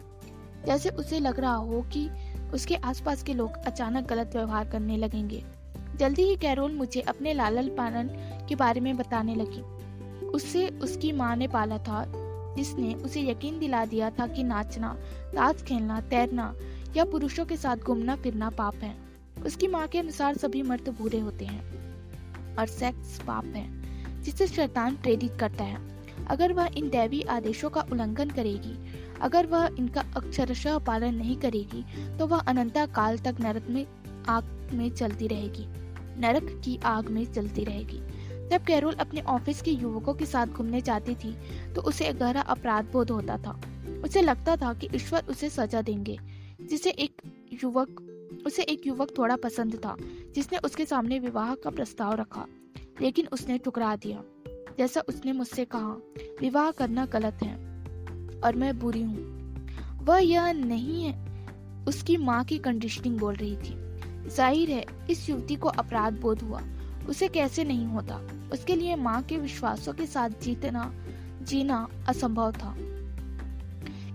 [0.66, 2.10] जैसे उसे लग रहा हो कि
[2.54, 5.44] उसके आसपास के लोग अचानक गलत व्यवहार करने लगेंगे।
[5.96, 8.08] जल्दी ही कैरोल मुझे अपने लालल पालन
[8.50, 9.62] के बारे में बताने लगी।
[10.26, 12.06] उससे उसकी माँ ने पाला था,
[12.56, 14.98] जिसने उसे यकीन दिला दिया था कि नाचना,
[15.36, 16.56] ताश खेलना, तैरना
[16.98, 19.11] या पुरुषों के साथ घूमना फिरना पाप है।
[19.46, 23.66] उसकी माँ के अनुसार सभी मर्द बुरे होते हैं और सेक्स पाप है,
[24.24, 25.90] जिसे शैतान प्रेरित करता है।
[26.28, 28.76] अगर वह इन दैवी आदेशों का उल्लंघन करेगी,
[29.22, 31.84] अगर वह इनका अक्षरशः पालन नहीं करेगी
[32.18, 33.86] तो वह अनंता काल तक नरक में
[34.30, 35.66] आग में चलती रहेगी,
[36.22, 38.00] नरक की आग में चलती रहेगी।
[38.50, 41.36] जब कैरोल अपने ऑफ़िस के युवकों के साथ घूमने जाती थी
[41.76, 43.60] तो उसे गहरा अपराध बोध होता था।
[44.06, 46.18] उसे लगता था कि ईश्वर उसे सजा देंगे,
[46.62, 47.22] जिसे एक
[47.64, 48.08] युवक
[48.46, 49.98] उसे एक युवक थोड़ा पसंद था,
[50.36, 52.46] जिसने उसके सामने विवाह का प्रस्ताव रखा,
[53.02, 54.24] लेकिन उसने ठुकरा दिया।
[54.78, 56.02] जैसा उसने मुझसे कहा,
[56.42, 57.56] विवाह करना गलत है,
[58.44, 59.42] और मैं बुरी हूँ।
[60.04, 61.32] वह यह नहीं है,
[61.88, 63.92] उसकी माँ की कंडीशनिंग बोल रही थी।
[64.30, 66.62] ज़ाहिर है, इस युवती को अपराध बोध हुआ।
[67.10, 68.22] उसे कैसे नहीं होता?
[68.54, 70.94] उसके लिए माँ के विश्वासों के साथ जीतना,
[71.42, 72.76] जीना असंभव था।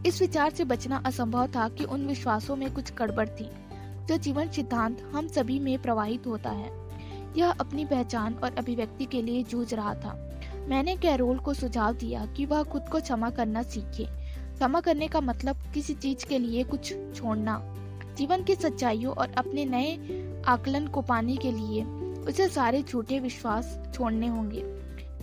[0.06, 3.48] इस विचार से बचना असंभव था कि उन विश्वासों में कुछ गड़बड़ थी।
[4.08, 6.70] जो जीवन सिद्धांत हम सभी में प्रवाहित होता है।
[7.36, 12.26] यह अपनी पहचान और अभिव्यक्ति के लिए जूझ रहा था। मैंने कैरोल को सुझाव दिया
[12.26, 14.06] कि वह खुद को क्षमा करना सीखे।
[14.54, 17.74] क्षमा करने का मतलब किसी चीज़ के लिए कुछ छोड़ना।
[18.18, 19.92] जीवन की सच्चाइयों और अपने नए
[20.46, 21.84] आकलन को पाने के लिए
[22.20, 24.64] उसे सारे झूठे विश्वास छोड़ने होंगे।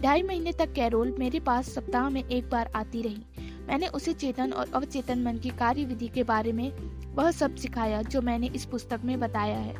[0.01, 3.23] ढाई महीने तक कैरोल मेरे पास सप्ताह में एक बार आती रही।
[3.67, 6.71] मैंने उसे चेतन और अवचेतन मन की कार्य विधि के बारे में
[7.15, 9.75] वह सब सिखाया जो मैंने इस पुस्तक में बताया है।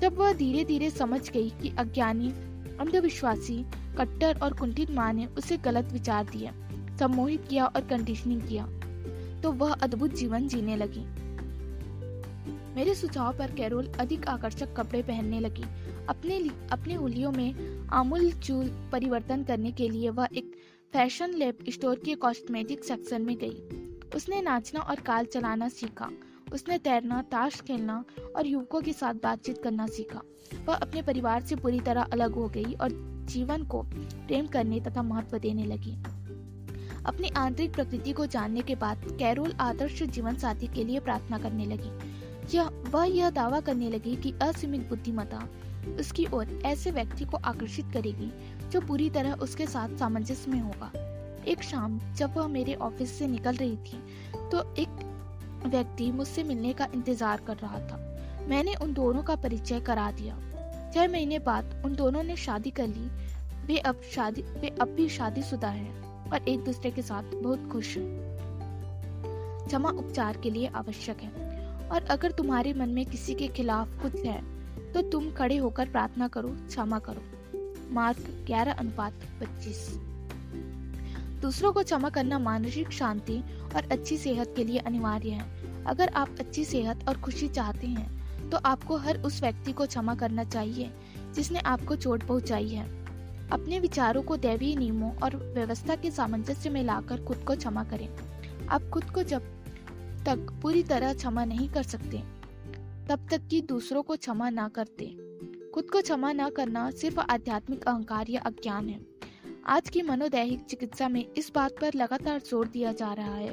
[0.00, 2.28] जब वह धीरे धीरे समझ गई कि अज्ञानी,
[2.80, 3.64] अंधविश्वासी,
[3.98, 6.52] कट्टर और कुंठित माँ ने उसे गलत विचार दिया,
[6.98, 8.66] सम्मोहित किया और कंडीशनिंग किया
[9.42, 11.04] तो वह अद्भुत जीवन जीने लगी।
[12.76, 15.64] मेरे सुझाव पर कैरोल अधिक आकर्षक कपड़े पहनने लगी।
[16.08, 16.38] अपने
[16.72, 20.54] अपने उंगलियों में आमूल चूल परिवर्तन करने के लिए वह एक
[20.94, 23.62] फ़ैशन लैब स्टोर के कॉस्मेटिक सेक्शन में गई।
[24.16, 26.10] उसने नाचना और काल चलाना सीखा।
[26.52, 28.04] उसने तैरना, ताश खेलना
[28.36, 30.22] और युवकों के साथ बातचीत करना सीखा।
[30.66, 32.88] वह अपने परिवार से पूरी तरह अलग हो गई और
[33.28, 35.92] जीवन को प्रेम करने तथा महत्व देने लगी।
[37.06, 41.66] अपनी आंतरिक प्रकृति को जानने के बाद कैरोल आदर्श जीवन साथी के लिए प्रार्थना करने
[41.66, 42.24] लगी।
[42.56, 45.48] यह, वह यह दावा करने लगी कि असीमित बुद्धिमता
[46.00, 48.32] उसकी ओर ऐसे व्यक्ति को आकर्षित करेगी
[48.74, 50.90] जो पूरी तरह उसके साथ सामंजस्य में होगा।
[51.46, 53.98] एक शाम जब वह मेरे ऑफ़िस से निकल रही थी
[54.50, 55.02] तो एक
[55.66, 57.98] व्यक्ति मुझसे मिलने का इंतज़ार कर रहा था।
[58.48, 60.34] मैंने उन दोनों का परिचय करा दिया।
[60.94, 63.08] छह महीने बाद उन दोनों ने शादी कर ली।
[63.66, 67.96] वे अब शादी, वे अब भी शादीशुदा हैं और एक दूसरे के साथ बहुत खुश
[67.96, 74.02] हैं। क्षमा उपचार के लिए आवश्यक है। और अगर तुम्हारे मन में किसी के खिलाफ
[74.02, 74.40] कुछ है
[74.92, 77.22] तो तुम खड़े होकर प्रार्थना करो, क्षमा करो।
[77.90, 79.88] मार्क ग्यारह अनुपात पच्चीस।
[81.42, 83.38] दूसरों को क्षमा करना मानसिक शांति
[83.76, 88.50] और अच्छी सेहत के लिए अनिवार्य है। अगर आप अच्छी सेहत और खुशी चाहते हैं
[88.50, 90.90] तो आपको हर उस व्यक्ति को क्षमा करना चाहिए,
[91.34, 92.84] जिसने आपको चोट पहुंचाई है।
[93.50, 98.08] अपने विचारों को दैवीय नियमों और व्यवस्था के सामंजस्य में लाकर खुद को क्षमा करें।
[98.68, 99.42] आप खुद को जब
[100.26, 102.18] तक पूरी तरह क्षमा नहीं कर सकते,
[103.08, 105.04] तब तक कि दूसरों को क्षमा ना करते।
[105.74, 109.00] खुद को क्षमा न करना सिर्फ़ आध्यात्मिक अहंकार या अज्ञान है।
[109.66, 113.48] आज की मनोदैहिक चिकित्सा में इस बात पर लगातार ज़ोर दिया जा रहा है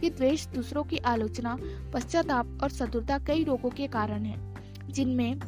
[0.00, 1.56] कि द्वेष, दूसरों की आलोचना,
[1.94, 4.54] पश्चाताप और सदुरता कई रोगों के कारण है,
[4.90, 5.40] जिनमें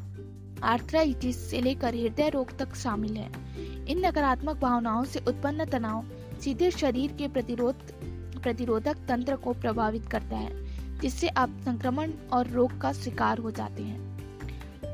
[0.62, 3.30] आर्थराइटिस से लेकर हृदय रोग तक शामिल है।
[3.88, 6.04] इन नकारात्मक भावनाओं से उत्पन्न तनाव
[6.40, 7.74] सीधे शरीर के प्रतिरोध,
[8.42, 10.64] प्रतिरोधक तंत्र को प्रभावित करता है,
[11.00, 14.13] जिससे आप संक्रमण और रोग का शिकार हो जाते हैं।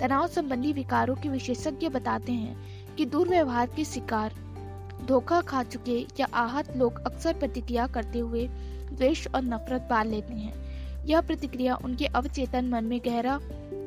[0.00, 2.56] तनाव संबंधी विकारों के विशेषज्ञ बताते हैं
[2.96, 4.34] कि दुर्व्यवहार के शिकार,
[5.06, 8.48] धोखा खा चुके या आहत लोग अक्सर प्रतिक्रिया करते हुए
[8.92, 10.70] द्वेष और नफरत पाल लेते हैं।
[11.06, 13.38] यह प्रतिक्रिया उनके अवचेतन मन में गहरा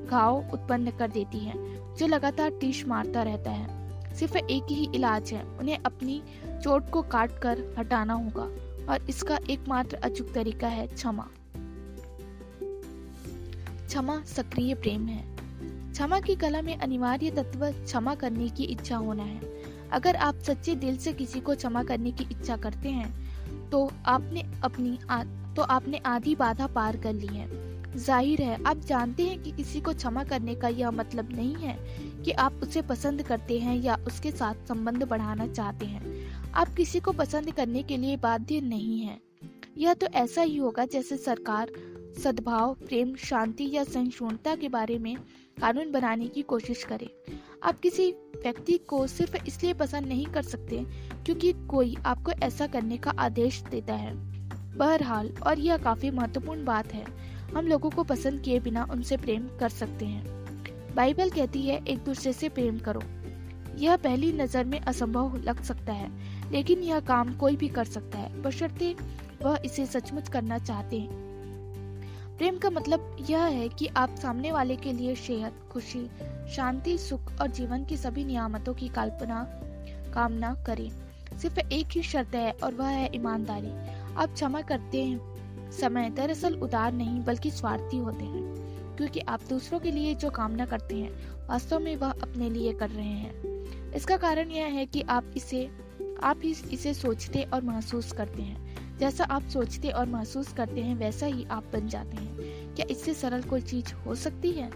[0.09, 1.53] घाव उत्पन्न कर देती है,
[1.95, 3.83] जो लगातार टीश मारता रहता है।
[4.15, 6.23] सिर्फ़ एक ही इलाज है, उन्हें अपनी
[6.63, 8.43] चोट को काट कर हटाना होगा,
[8.93, 11.27] और इसका एकमात्र अचूक तरीका है क्षमा।
[13.87, 15.32] क्षमा सक्रिय प्रेम है।
[15.93, 19.51] क्षमा की कला में अनिवार्य तत्व क्षमा करने की इच्छा होना है।
[19.91, 24.43] अगर आप सच्चे दिल से किसी को क्षमा करने की इच्छा करते हैं तो आपने
[24.63, 25.23] अपनी आ,
[25.55, 27.47] तो आपने आधी बाधा पार कर ली है।
[27.95, 31.77] ज़ाहिर है आप जानते हैं कि किसी को क्षमा करने का यह मतलब नहीं है
[32.23, 36.99] कि आप उसे पसंद करते हैं या उसके साथ संबंध बढ़ाना चाहते हैं। आप किसी
[36.99, 39.19] को पसंद करने के लिए बाध्य नहीं हैं।
[39.77, 41.71] यह तो ऐसा ही होगा जैसे सरकार
[42.23, 45.15] सद्भाव प्रेम शांति या सहिष्णुता के बारे में
[45.57, 47.09] कानून बनाने की कोशिश करे।
[47.63, 50.83] आप किसी व्यक्ति को सिर्फ़ इसलिए पसंद नहीं कर सकते
[51.25, 54.13] क्योंकि कोई आपको ऐसा करने का आदेश देता है।
[54.77, 57.05] बहरहाल, और यह काफ़ी महत्वपूर्ण बात है,
[57.55, 61.99] हम लोगों को पसंद किए बिना उनसे प्रेम कर सकते हैं। बाइबल कहती है, एक
[61.99, 63.01] दूसरे से प्रेम करो।
[63.77, 66.11] यह पहली नज़र में असंभव लग सकता है,
[66.51, 68.95] लेकिन यह काम कोई भी कर सकता है, बशर्ते
[69.43, 71.22] वह इसे सचमुच करना चाहते हैं।
[72.43, 76.09] प्रेम का मतलब यह है कि आप सामने वाले के लिए सेहत, खुशी,
[76.55, 79.47] शांति, सुख और जीवन की सभी नियामतों की कल्पना,
[80.13, 80.91] कामना करें।
[81.37, 83.69] सिर्फ़ एक ही शर्त है और वह है ईमानदारी।
[84.15, 85.21] आप क्षमा करते हैं।
[85.71, 88.43] समय दरअसल उदार नहीं, बल्कि स्वार्थी होते हैं,
[88.97, 92.89] क्योंकि आप दूसरों के लिए जो कामना करते हैं, वास्तव में वह अपने लिए कर
[92.89, 93.33] रहे हैं।
[93.91, 95.69] इसका कारण यह है कि आप इसे,
[96.23, 98.62] आप ही इसे सोचते और महसूस करते हैं।
[98.99, 102.35] जैसा आप सोचते और महसूस करते हैं वैसा ही आप बन जाते हैं।
[102.75, 104.71] क्या इससे सरल कोई चीज़ हो सकती है?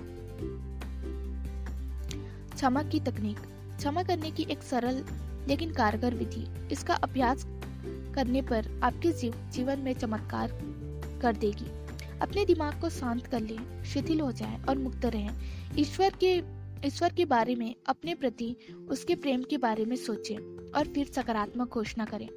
[2.49, 3.37] क्षमा की तकनीक।
[3.77, 5.05] क्षमा करने की एक सरल
[5.47, 7.47] लेकिन कारगर विधि। इसका अभ्यास
[8.15, 10.51] करने पर आपके जीव, जीवन में चमत्कार
[11.21, 11.65] कर देगी।
[12.19, 15.29] अपने दिमाग को शांत कर लें शिथिल हो जाएँ और मुक्त रहें।
[15.77, 16.43] ईश्वर के
[16.87, 18.55] ईश्वर के बारे में अपने प्रति
[18.89, 20.37] उसके प्रेम के बारे में सोचें
[20.71, 22.29] और फिर सकारात्मक घोषणा करें।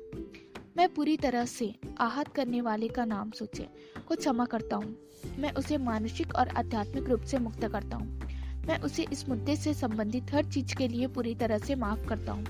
[0.77, 3.69] मैं पूरी तरह से आहत करने वाले का नाम सोचे।
[4.09, 4.97] को क्षमा करता हूँ।
[5.39, 8.21] मैं उसे मानसिक और आध्यात्मिक रूप से मुक्त करता हूँ।
[8.69, 12.33] मैं उसे इस मुद्दे से संबंधित हर चीज़ के लिए पूरी तरह से माफ़ करता
[12.33, 12.45] हूँ।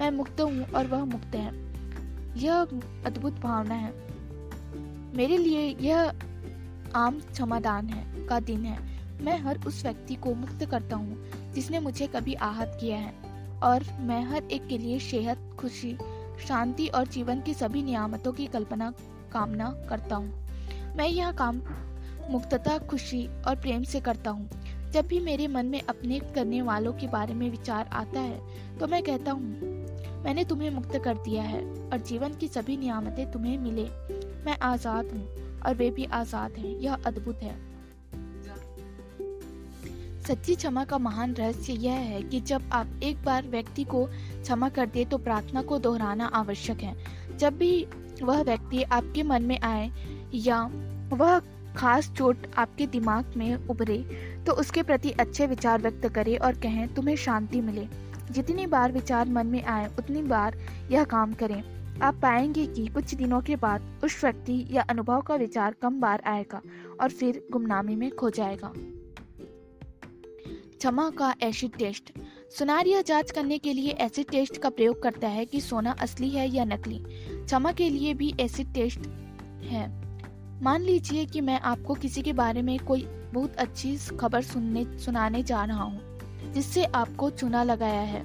[0.00, 1.74] मैं मुक्त हूँ और वह मुक्त है।
[2.38, 2.54] यह
[3.06, 3.92] अद्भुत भावना है।
[5.16, 6.12] मेरे लिए यह
[6.94, 11.80] आम क्षमादान है, का दिन है। मैं हर उस व्यक्ति को मुक्त करता हूँ, जिसने
[11.80, 13.14] मुझे कभी आहत किया है।
[13.60, 15.98] और मैं हर एक के लिए सेहत, खुशी
[16.38, 18.92] शांति और जीवन की सभी नियामतों की कल्पना,
[19.32, 21.60] कामना करता हूँ। मैं यह काम
[22.30, 24.48] मुक्तता, खुशी और प्रेम से करता हूँ।
[24.92, 28.86] जब भी मेरे मन में अपने करने वालों के बारे में विचार आता है तो
[28.86, 29.42] मैं कहता हूँ,
[30.24, 33.84] मैंने तुम्हें मुक्त कर दिया है और जीवन की सभी नियामतें तुम्हें मिले।
[34.44, 37.54] मैं आज़ाद हूँ और वे भी आज़ाद हैं। यह अद्भुत है।
[40.28, 44.68] सच्ची क्षमा का महान रहस्य यह है कि जब आप एक बार व्यक्ति को क्षमा
[44.68, 46.94] कर दे तो प्रार्थना को दोहराना आवश्यक है।
[47.38, 47.86] जब भी
[48.22, 49.90] वह व्यक्ति आपके मन में आए
[50.34, 50.62] या
[51.12, 51.38] वह
[51.76, 53.98] खास चोट आपके दिमाग में उभरे
[54.46, 57.86] तो उसके प्रति अच्छे विचार व्यक्त करें और कहें, तुम्हें शांति मिले।
[58.30, 60.58] जितनी बार विचार मन में आए, उतनी बार
[60.90, 61.62] यह काम करें।
[62.00, 66.22] आप पाएँगे कि कुछ दिनों के बाद उस व्यक्ति या अनुभव का विचार कम बार
[66.26, 66.60] आएगा
[67.00, 68.72] और फिर गुमनामी में खो जाएगा।
[70.84, 72.10] क्षमा का एसिड टेस्ट
[72.58, 76.28] सुनार यह जाँच करने के लिए एसिड टेस्ट का प्रयोग करता है कि सोना असली
[76.30, 76.98] है या नकली.
[77.44, 79.06] क्षमा के लिए भी एसिड टेस्ट
[79.64, 79.86] है.
[80.62, 83.02] मान लीजिए कि मैं आपको किसी के बारे में कोई
[83.34, 88.22] बहुत अच्छी खबर सुनने, सुनाने जा रहा हूँ, जिससे आपको चुना लगाया है,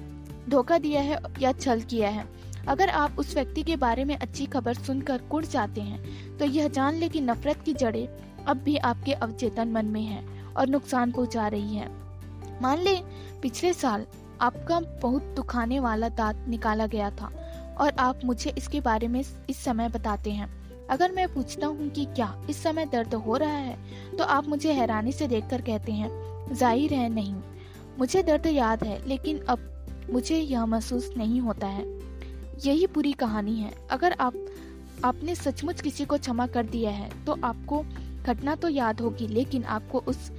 [0.48, 2.26] धोखा दिया है या छल किया है।
[2.68, 6.68] अगर आप उस व्यक्ति के बारे में अच्छी खबर सुनकर कुड़ जाते हैं तो यह
[6.68, 8.06] जान ले कि नफरत की जड़ें
[8.44, 10.24] अब भी आपके अवचेतन मन में है
[10.56, 11.99] और नुकसान पहुँचा रही है।
[12.60, 12.96] मान ले,
[13.42, 14.06] पिछले साल
[14.40, 17.30] आपका बहुत दुखाने वाला दांत निकाला गया था
[17.80, 20.48] और आप मुझे इसके बारे में इस समय बताते हैं।
[20.88, 24.72] अगर मैं पूछता हूँ कि क्या इस समय दर्द हो रहा है तो आप मुझे
[24.72, 26.10] हैरानी से देखकर कहते हैं,
[26.52, 27.34] ज़ाहिर है नहीं।
[27.98, 29.66] मुझे दर्द याद है, लेकिन अब
[30.10, 31.84] मुझे यह महसूस नहीं होता है।
[32.64, 34.34] यही पूरी कहानी है। अगर आप,
[35.04, 37.82] आपने सचमुच किसी को क्षमा कर दिया है तो आपको
[38.22, 40.30] घटना तो याद होगी, लेकिन आपको उस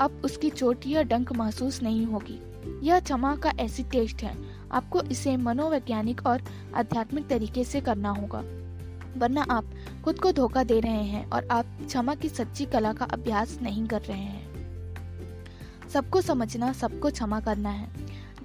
[0.00, 2.40] अब उसकी चोट या डंक महसूस नहीं होगी।
[2.86, 4.36] यह क्षमा का ऐसी टेस्ट है।
[4.72, 6.42] आपको इसे मनोवैज्ञानिक और
[6.74, 8.38] आध्यात्मिक तरीके से करना होगा।
[9.16, 9.64] वरना आप
[10.04, 13.86] खुद को धोखा दे रहे हैं और आप क्षमा की सच्ची कला का अभ्यास नहीं
[13.86, 14.44] कर रहे हैं।
[15.88, 17.88] सबको समझना, सबको क्षमा करना है।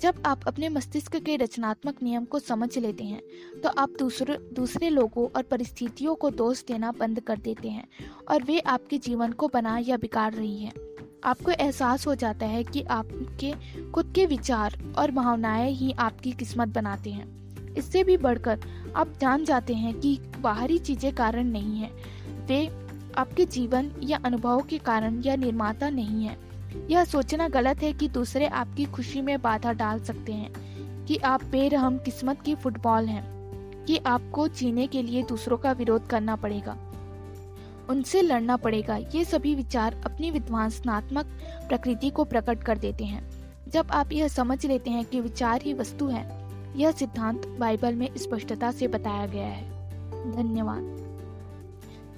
[0.02, 3.22] जब आप अपने मस्तिष्क के रचनात्मक नियम को समझ लेते हैं
[3.64, 7.88] तो आप दूसरे दूसरे लोगों और परिस्थितियों को दोष देना बंद कर देते हैं
[8.30, 10.72] और वे आपके जीवन को बना या बिगाड़ रही है।
[11.24, 13.54] आपको एहसास हो जाता है कि आपके
[13.92, 17.28] खुद के विचार और भावनाएँ ही आपकी किस्मत बनाते हैं।
[17.74, 18.60] इससे भी बढ़कर
[18.96, 21.92] आप जान जाते हैं कि बाहरी चीज़ें कारण नहीं है।
[22.48, 22.68] वे
[23.18, 26.38] आपके जीवन या अनुभव के कारण या निर्माता नहीं है।
[26.92, 30.52] यह सोचना गलत है कि दूसरे आपकी खुशी में बाधा डाल सकते हैं,
[31.06, 33.24] कि आप बेरहम किस्मत की फुटबॉल हैं,
[33.86, 36.89] कि आपको जीने के लिए दूसरों का विरोध करना पड़ेगा।
[37.90, 41.26] उनसे लड़ना पड़ेगा। ये सभी विचार अपनी विध्वंसनात्मक
[41.70, 43.30] प्रकृति को प्रकट कर देते हैं।
[43.68, 46.40] जब आप यह समझ लेते हैं कि विचार ही वस्तु है,
[46.80, 49.70] यह सिद्धांत बाइबल में स्पष्टता से बताया गया है।
[50.32, 51.00] धन्यवाद।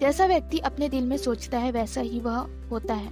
[0.01, 3.09] जैसा व्यक्ति अपने दिल में सोचता है, वैसा ही वह होता है।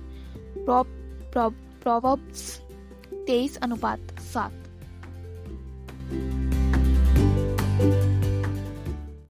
[1.30, 2.62] प्रोवर्ब्स
[3.13, 4.52] तेईस अनुपात सात।